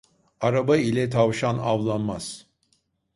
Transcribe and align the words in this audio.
Araba 0.41 0.77
ile 0.77 1.09
tavşan 1.09 1.57
avlanmaz. 1.57 2.47